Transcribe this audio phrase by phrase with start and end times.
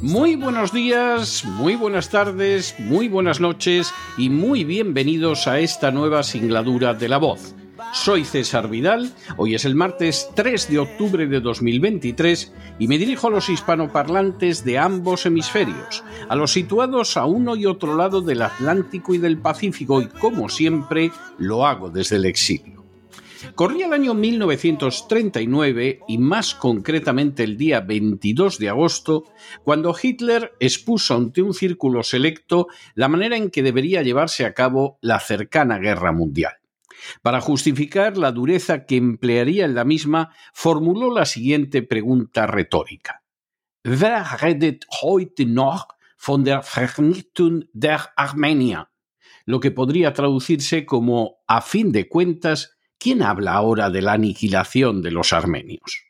[0.00, 6.22] Muy buenos días, muy buenas tardes, muy buenas noches y muy bienvenidos a esta nueva
[6.22, 7.56] singladura de La Voz.
[7.92, 13.26] Soy César Vidal, hoy es el martes 3 de octubre de 2023 y me dirijo
[13.26, 18.42] a los hispanoparlantes de ambos hemisferios, a los situados a uno y otro lado del
[18.42, 22.77] Atlántico y del Pacífico y como siempre lo hago desde el exilio.
[23.54, 29.24] Corría el año 1939 y más concretamente el día 22 de agosto,
[29.64, 34.98] cuando Hitler expuso ante un círculo selecto la manera en que debería llevarse a cabo
[35.02, 36.54] la cercana guerra mundial.
[37.22, 43.22] Para justificar la dureza que emplearía en la misma, formuló la siguiente pregunta retórica.
[43.84, 45.86] Wer redet heute noch
[46.18, 48.90] von der Vernichtung der Armenia?
[49.46, 55.02] Lo que podría traducirse como, a fin de cuentas, ¿quién habla ahora de la aniquilación
[55.02, 56.04] de los armenios?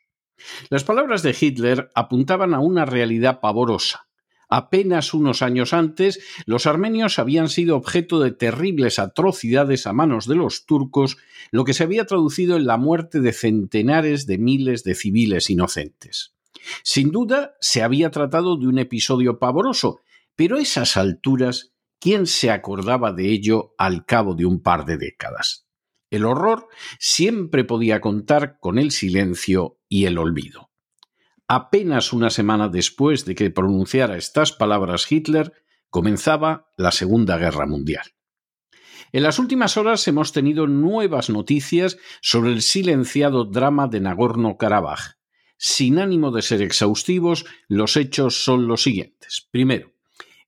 [0.69, 4.07] Las palabras de Hitler apuntaban a una realidad pavorosa.
[4.51, 10.35] Apenas unos años antes, los armenios habían sido objeto de terribles atrocidades a manos de
[10.35, 11.17] los turcos,
[11.51, 16.33] lo que se había traducido en la muerte de centenares de miles de civiles inocentes.
[16.83, 20.01] Sin duda, se había tratado de un episodio pavoroso,
[20.35, 24.97] pero a esas alturas, ¿quién se acordaba de ello al cabo de un par de
[24.97, 25.68] décadas?
[26.09, 26.67] El horror
[26.99, 30.71] siempre podía contar con el silencio y el olvido.
[31.47, 35.53] Apenas una semana después de que pronunciara estas palabras Hitler,
[35.89, 38.05] comenzaba la Segunda Guerra Mundial.
[39.11, 45.15] En las últimas horas hemos tenido nuevas noticias sobre el silenciado drama de Nagorno-Karabaj.
[45.57, 49.47] Sin ánimo de ser exhaustivos, los hechos son los siguientes.
[49.51, 49.91] Primero,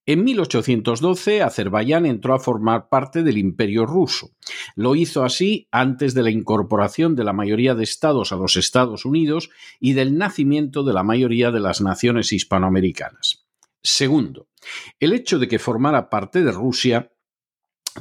[0.05, 4.31] en 1812, Azerbaiyán entró a formar parte del Imperio ruso.
[4.75, 9.05] Lo hizo así antes de la incorporación de la mayoría de estados a los Estados
[9.05, 13.45] Unidos y del nacimiento de la mayoría de las naciones hispanoamericanas.
[13.83, 14.47] Segundo,
[14.99, 17.11] el hecho de que formara parte de Rusia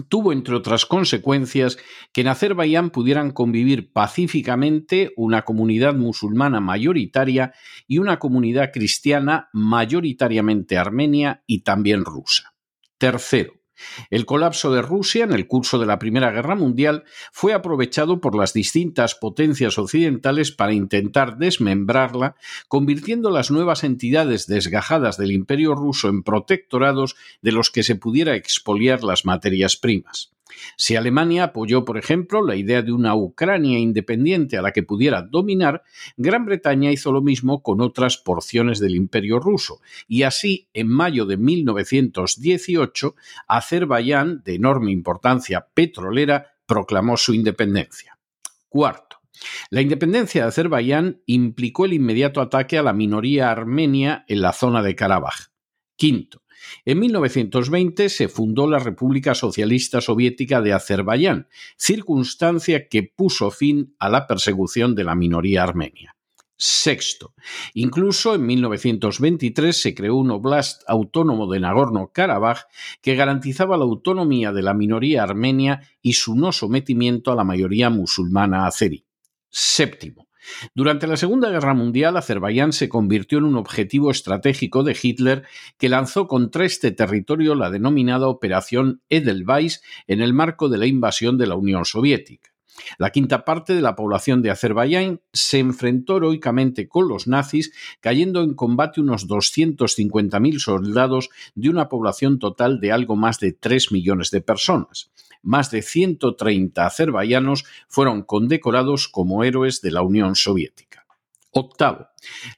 [0.08, 1.78] tuvo, entre otras consecuencias,
[2.12, 7.52] que en Azerbaiyán pudieran convivir pacíficamente una comunidad musulmana mayoritaria
[7.86, 12.54] y una comunidad cristiana mayoritariamente armenia y también rusa.
[12.98, 13.59] Tercero,
[14.10, 18.36] el colapso de Rusia en el curso de la Primera Guerra Mundial fue aprovechado por
[18.36, 22.36] las distintas potencias occidentales para intentar desmembrarla,
[22.69, 28.34] convirtiendo las nuevas entidades desgajadas del Imperio ruso en protectorados de los que se pudiera
[28.36, 30.32] expoliar las materias primas.
[30.77, 35.22] Si Alemania apoyó, por ejemplo, la idea de una Ucrania independiente a la que pudiera
[35.22, 35.83] dominar,
[36.16, 41.27] Gran Bretaña hizo lo mismo con otras porciones del Imperio ruso, y así, en mayo
[41.27, 43.15] de 1918,
[43.49, 48.19] Azerbaiyán, de enorme importancia petrolera, proclamó su independencia.
[48.69, 49.21] Cuarto.
[49.71, 54.82] La independencia de Azerbaiyán implicó el inmediato ataque a la minoría armenia en la zona
[54.82, 55.49] de Karabaj.
[55.97, 56.43] Quinto.
[56.84, 64.09] En 1920 se fundó la República Socialista Soviética de Azerbaiyán, circunstancia que puso fin a
[64.09, 66.16] la persecución de la minoría armenia.
[66.62, 67.32] Sexto.
[67.72, 72.66] Incluso en 1923 se creó un oblast autónomo de Nagorno-Karabaj
[73.00, 77.88] que garantizaba la autonomía de la minoría armenia y su no sometimiento a la mayoría
[77.88, 79.06] musulmana azerí.
[79.49, 80.30] Séptimo.
[80.75, 85.44] Durante la Segunda Guerra Mundial, Azerbaiyán se convirtió en un objetivo estratégico de Hitler
[85.78, 91.38] que lanzó contra este territorio la denominada Operación Edelweiss en el marco de la invasión
[91.38, 92.50] de la Unión Soviética.
[92.98, 98.43] La quinta parte de la población de Azerbaiyán se enfrentó heroicamente con los nazis, cayendo
[98.43, 104.31] en combate unos 250.000 soldados de una población total de algo más de 3 millones
[104.31, 105.10] de personas
[105.42, 110.90] más de 130 azerbaiyanos fueron condecorados como héroes de la Unión Soviética.
[111.52, 112.06] Octavo,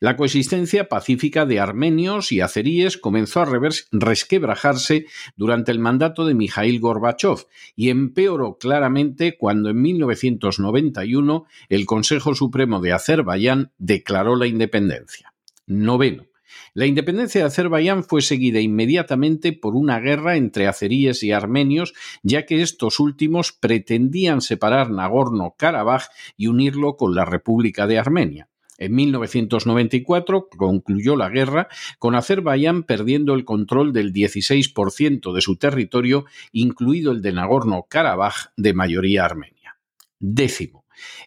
[0.01, 3.49] la coexistencia pacífica de armenios y azeríes comenzó a
[3.91, 12.35] resquebrajarse durante el mandato de Mikhail Gorbachev y empeoró claramente cuando en 1991 el Consejo
[12.35, 15.33] Supremo de Azerbaiyán declaró la independencia.
[15.67, 16.27] Noveno,
[16.75, 22.47] la independencia de Azerbaiyán fue seguida inmediatamente por una guerra entre azeríes y armenios, ya
[22.47, 26.05] que estos últimos pretendían separar Nagorno-Karabaj
[26.37, 28.49] y unirlo con la República de Armenia.
[28.79, 31.69] En 1994 concluyó la guerra,
[31.99, 38.75] con Azerbaiyán perdiendo el control del 16% de su territorio, incluido el de Nagorno-Karabaj, de
[38.75, 39.77] mayoría armenia.
[40.19, 40.82] Décimo.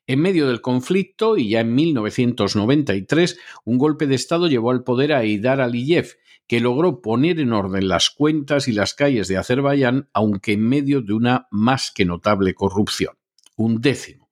[0.07, 5.13] En medio del conflicto, y ya en 1993, un golpe de Estado llevó al poder
[5.13, 6.17] a Eidar Aliyev,
[6.47, 11.01] que logró poner en orden las cuentas y las calles de Azerbaiyán, aunque en medio
[11.01, 13.15] de una más que notable corrupción.
[13.55, 14.29] Un décimo.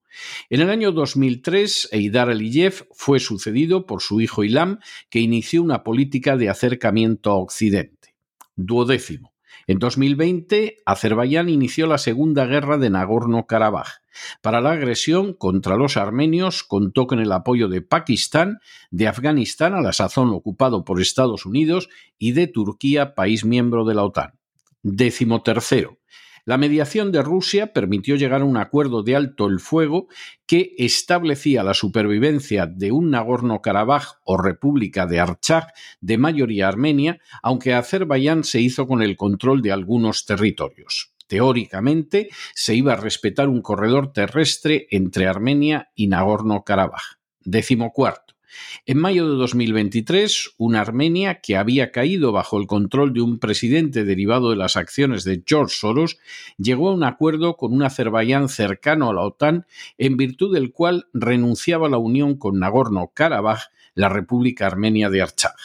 [0.50, 4.80] En el año 2003, Eidar Aliyev fue sucedido por su hijo Ilam,
[5.10, 8.16] que inició una política de acercamiento a Occidente.
[8.56, 9.33] Duodécimo.
[9.66, 14.02] En 2020, Azerbaiyán inició la Segunda Guerra de Nagorno-Karabaj.
[14.42, 18.60] Para la agresión contra los armenios contó con el apoyo de Pakistán,
[18.92, 23.96] de Afganistán, a la sazón ocupado por Estados Unidos, y de Turquía, país miembro de
[23.96, 24.34] la OTAN.
[24.82, 25.98] Décimo tercero.
[26.46, 30.08] La mediación de Rusia permitió llegar a un acuerdo de alto el fuego
[30.46, 37.74] que establecía la supervivencia de un Nagorno-Karabaj o República de Archak de mayoría armenia, aunque
[37.74, 41.14] Azerbaiyán se hizo con el control de algunos territorios.
[41.28, 47.20] Teóricamente, se iba a respetar un corredor terrestre entre Armenia y Nagorno-Karabaj.
[47.40, 48.33] Décimo cuarto.
[48.86, 54.04] En mayo de 2023, una Armenia que había caído bajo el control de un presidente
[54.04, 56.18] derivado de las acciones de George Soros
[56.58, 59.66] llegó a un acuerdo con un Azerbaiyán cercano a la OTAN
[59.98, 65.56] en virtud del cual renunciaba a la unión con Nagorno-Karabaj, la República Armenia de Archag.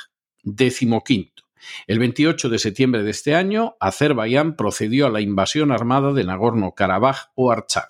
[0.43, 1.45] Décimo quinto.
[1.87, 7.31] El 28 de septiembre de este año, Azerbaiyán procedió a la invasión armada de Nagorno-Karabaj
[7.35, 7.89] o Archag.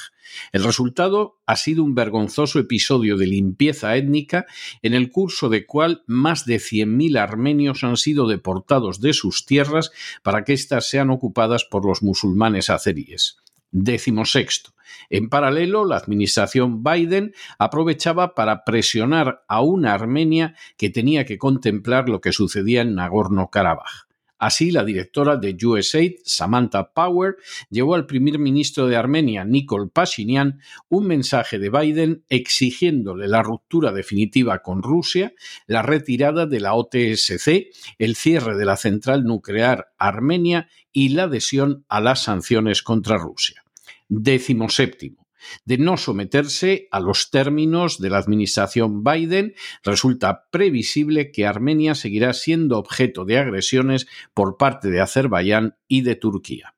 [0.52, 4.46] El resultado ha sido un vergonzoso episodio de limpieza étnica
[4.82, 9.90] en el curso de cual más de 100.000 armenios han sido deportados de sus tierras
[10.22, 13.36] para que éstas sean ocupadas por los musulmanes azeríes.
[13.70, 14.72] Décimo sexto.
[15.10, 22.08] En paralelo, la administración Biden aprovechaba para presionar a una Armenia que tenía que contemplar
[22.08, 24.07] lo que sucedía en Nagorno-Karabaj.
[24.38, 27.36] Así, la directora de USAID, Samantha Power,
[27.70, 33.92] llevó al primer ministro de Armenia, Nikol Pashinyan, un mensaje de Biden exigiéndole la ruptura
[33.92, 35.32] definitiva con Rusia,
[35.66, 37.68] la retirada de la OTSC,
[37.98, 43.64] el cierre de la central nuclear armenia y la adhesión a las sanciones contra Rusia.
[44.08, 45.27] Décimo séptimo
[45.64, 52.32] de no someterse a los términos de la administración Biden, resulta previsible que Armenia seguirá
[52.32, 56.74] siendo objeto de agresiones por parte de Azerbaiyán y de Turquía.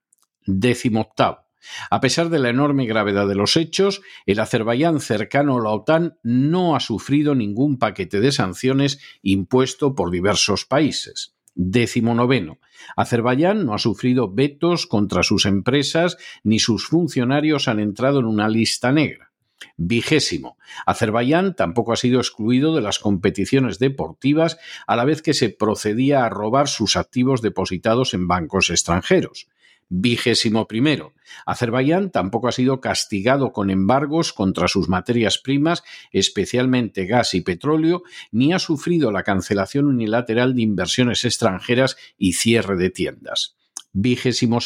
[0.47, 1.51] Décimo octavo.
[1.91, 6.19] A pesar de la enorme gravedad de los hechos, el Azerbaiyán cercano a la OTAN
[6.23, 11.35] no ha sufrido ningún paquete de sanciones impuesto por diversos países.
[11.55, 12.59] Décimo noveno.
[12.97, 18.49] Azerbaiyán no ha sufrido vetos contra sus empresas ni sus funcionarios han entrado en una
[18.49, 19.33] lista negra.
[19.77, 20.57] Vigésimo.
[20.87, 26.25] Azerbaiyán tampoco ha sido excluido de las competiciones deportivas a la vez que se procedía
[26.25, 29.49] a robar sus activos depositados en bancos extranjeros.
[29.93, 31.15] Vigésimo primero.
[31.47, 38.05] Azerbaiyán tampoco ha sido castigado con embargos contra sus materias primas, especialmente gas y petróleo,
[38.31, 43.57] ni ha sufrido la cancelación unilateral de inversiones extranjeras y cierre de tiendas.
[43.93, 44.59] Vigésimo.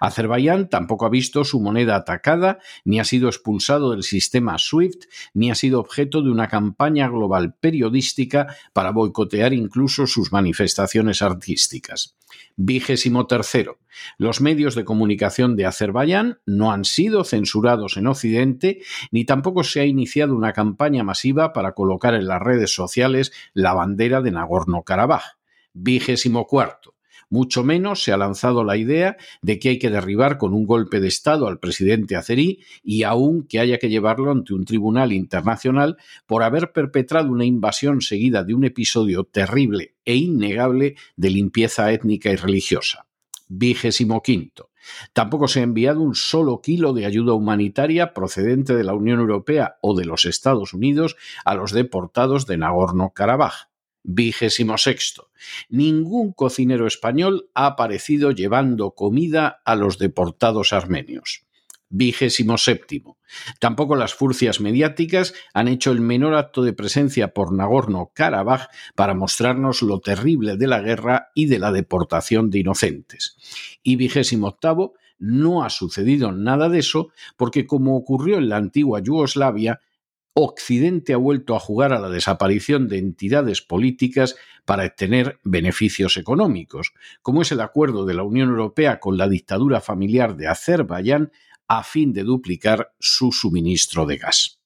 [0.00, 5.04] Azerbaiyán tampoco ha visto su moneda atacada, ni ha sido expulsado del sistema SWIFT,
[5.34, 12.16] ni ha sido objeto de una campaña global periodística para boicotear incluso sus manifestaciones artísticas.
[12.56, 13.26] Vigésimo.
[14.18, 19.80] Los medios de comunicación de Azerbaiyán no han sido censurados en Occidente, ni tampoco se
[19.80, 25.22] ha iniciado una campaña masiva para colocar en las redes sociales la bandera de Nagorno-Karabaj.
[25.72, 26.94] Vigésimo cuarto.
[27.32, 30.98] Mucho menos se ha lanzado la idea de que hay que derribar con un golpe
[30.98, 35.96] de Estado al presidente azerí y aún que haya que llevarlo ante un tribunal internacional
[36.26, 42.32] por haber perpetrado una invasión seguida de un episodio terrible e innegable de limpieza étnica
[42.32, 43.06] y religiosa.
[43.46, 44.70] Vigésimo quinto.
[45.12, 49.76] Tampoco se ha enviado un solo kilo de ayuda humanitaria procedente de la Unión Europea
[49.82, 53.69] o de los Estados Unidos a los deportados de Nagorno-Karabaj.
[54.02, 55.30] Vigésimo sexto.
[55.68, 61.44] Ningún cocinero español ha aparecido llevando comida a los deportados armenios.
[61.90, 63.18] vigésimo séptimo.
[63.58, 69.82] Tampoco las furcias mediáticas han hecho el menor acto de presencia por Nagorno-Karabaj para mostrarnos
[69.82, 73.36] lo terrible de la guerra y de la deportación de inocentes.
[73.82, 79.00] Y vigésimo octavo, no ha sucedido nada de eso porque, como ocurrió en la antigua
[79.00, 79.80] Yugoslavia,
[80.34, 86.92] Occidente ha vuelto a jugar a la desaparición de entidades políticas para obtener beneficios económicos,
[87.22, 91.32] como es el acuerdo de la Unión Europea con la dictadura familiar de Azerbaiyán
[91.66, 94.60] a fin de duplicar su suministro de gas.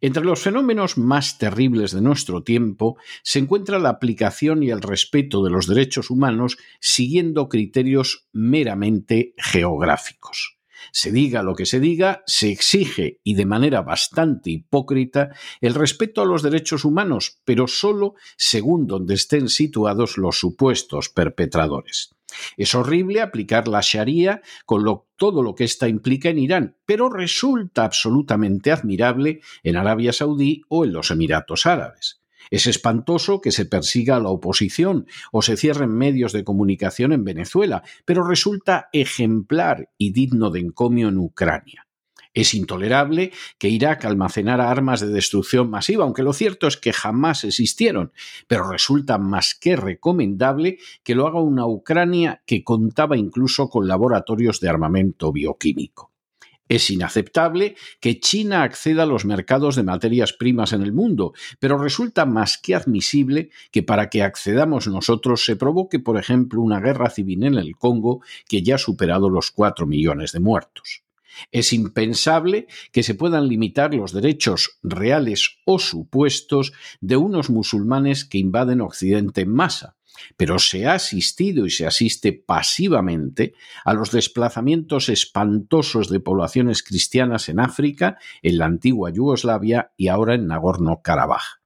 [0.00, 5.42] Entre los fenómenos más terribles de nuestro tiempo se encuentra la aplicación y el respeto
[5.42, 10.58] de los derechos humanos siguiendo criterios meramente geográficos.
[10.92, 16.22] Se diga lo que se diga, se exige, y de manera bastante hipócrita, el respeto
[16.22, 22.14] a los derechos humanos, pero solo según donde estén situados los supuestos perpetradores.
[22.56, 24.84] Es horrible aplicar la Sharia con
[25.16, 30.84] todo lo que ésta implica en Irán, pero resulta absolutamente admirable en Arabia Saudí o
[30.84, 32.23] en los Emiratos Árabes.
[32.54, 37.24] Es espantoso que se persiga a la oposición o se cierren medios de comunicación en
[37.24, 41.88] Venezuela, pero resulta ejemplar y digno de encomio en Ucrania.
[42.32, 47.42] Es intolerable que Irak almacenara armas de destrucción masiva, aunque lo cierto es que jamás
[47.42, 48.12] existieron,
[48.46, 54.60] pero resulta más que recomendable que lo haga una Ucrania que contaba incluso con laboratorios
[54.60, 56.13] de armamento bioquímico.
[56.68, 61.76] Es inaceptable que China acceda a los mercados de materias primas en el mundo, pero
[61.76, 67.10] resulta más que admisible que para que accedamos nosotros se provoque, por ejemplo, una guerra
[67.10, 71.04] civil en el Congo que ya ha superado los cuatro millones de muertos.
[71.52, 78.38] Es impensable que se puedan limitar los derechos reales o supuestos de unos musulmanes que
[78.38, 79.96] invaden Occidente en masa,
[80.36, 87.48] pero se ha asistido y se asiste pasivamente a los desplazamientos espantosos de poblaciones cristianas
[87.48, 91.63] en África, en la antigua Yugoslavia y ahora en Nagorno-Karabaj.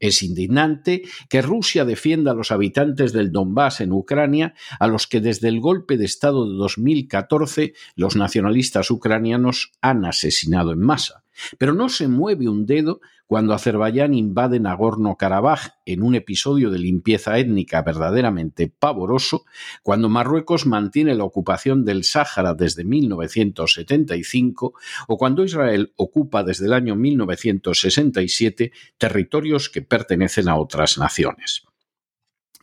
[0.00, 5.20] Es indignante que Rusia defienda a los habitantes del Donbass en Ucrania, a los que
[5.20, 11.24] desde el golpe de Estado de 2014 los nacionalistas ucranianos han asesinado en masa.
[11.58, 17.38] Pero no se mueve un dedo cuando Azerbaiyán invade Nagorno-Karabaj en un episodio de limpieza
[17.38, 19.44] étnica verdaderamente pavoroso,
[19.84, 24.74] cuando Marruecos mantiene la ocupación del Sáhara desde 1975
[25.06, 31.69] o cuando Israel ocupa desde el año 1967 territorios que pertenecen a otras naciones.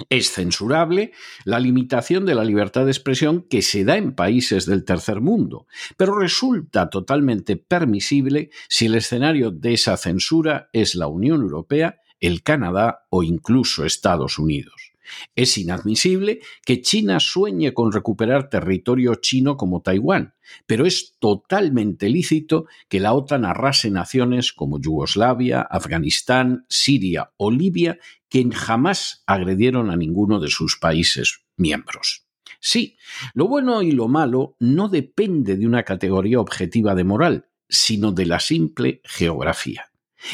[0.10, 1.12] Es censurable
[1.44, 5.66] la limitación de la libertad de expresión que se da en países del tercer mundo,
[5.98, 12.44] pero resulta totalmente permisible si el escenario de esa censura es la Unión Europea, el
[12.44, 14.94] Canadá o incluso Estados Unidos.
[15.36, 20.34] Es inadmisible que China sueñe con recuperar territorio chino como Taiwán,
[20.66, 28.00] pero es totalmente lícito que la OTAN arrase naciones como Yugoslavia, Afganistán, Siria o Libia
[28.30, 32.28] que jamás agredieron a ninguno de sus países miembros.
[32.60, 32.98] Sí,
[33.34, 38.26] lo bueno y lo malo no depende de una categoría objetiva de moral, sino de
[38.26, 39.92] la simple geografía.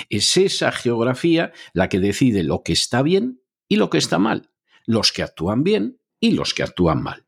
[0.10, 4.52] Es esa geografía la que decide lo que está bien y lo que está mal,
[4.86, 7.26] los que actúan bien y los que actúan mal.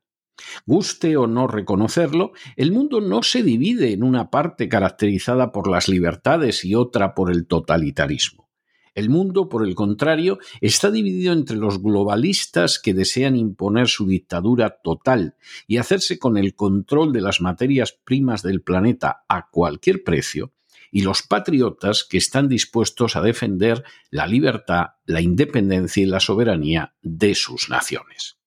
[0.65, 5.87] Guste o no reconocerlo, el mundo no se divide en una parte caracterizada por las
[5.87, 8.44] libertades y otra por el totalitarismo.
[8.95, 14.79] El mundo, por el contrario, está dividido entre los globalistas que desean imponer su dictadura
[14.81, 15.35] total
[15.67, 20.53] y hacerse con el control de las materias primas del planeta a cualquier precio,
[20.91, 26.95] y los patriotas que están dispuestos a defender la libertad, la independencia y la soberanía
[27.01, 28.37] de sus naciones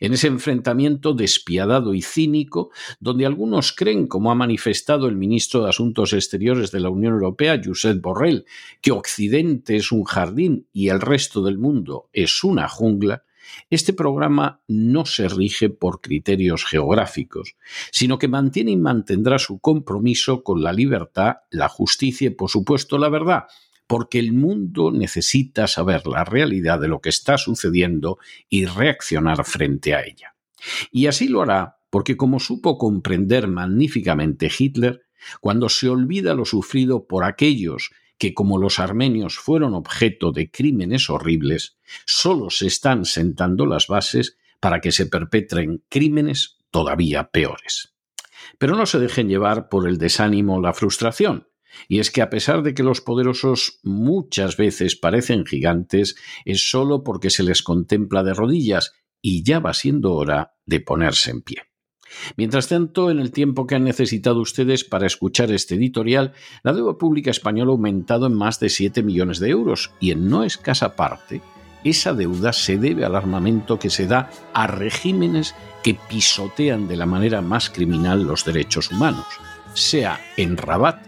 [0.00, 2.70] en ese enfrentamiento despiadado y cínico,
[3.00, 7.60] donde algunos creen, como ha manifestado el ministro de Asuntos Exteriores de la Unión Europea,
[7.62, 8.44] Josep Borrell,
[8.80, 13.24] que Occidente es un jardín y el resto del mundo es una jungla,
[13.70, 17.56] este programa no se rige por criterios geográficos,
[17.90, 22.98] sino que mantiene y mantendrá su compromiso con la libertad, la justicia y, por supuesto,
[22.98, 23.44] la verdad,
[23.88, 28.18] porque el mundo necesita saber la realidad de lo que está sucediendo
[28.48, 30.36] y reaccionar frente a ella.
[30.92, 35.02] Y así lo hará porque como supo comprender magníficamente Hitler,
[35.40, 41.08] cuando se olvida lo sufrido por aquellos que como los armenios fueron objeto de crímenes
[41.08, 47.94] horribles, solo se están sentando las bases para que se perpetren crímenes todavía peores.
[48.58, 51.47] Pero no se dejen llevar por el desánimo o la frustración,
[51.88, 57.04] y es que a pesar de que los poderosos muchas veces parecen gigantes, es solo
[57.04, 61.62] porque se les contempla de rodillas y ya va siendo hora de ponerse en pie.
[62.36, 66.32] Mientras tanto, en el tiempo que han necesitado ustedes para escuchar este editorial,
[66.62, 70.28] la deuda pública española ha aumentado en más de 7 millones de euros y en
[70.28, 71.42] no escasa parte,
[71.84, 77.06] esa deuda se debe al armamento que se da a regímenes que pisotean de la
[77.06, 79.26] manera más criminal los derechos humanos,
[79.74, 81.07] sea en Rabat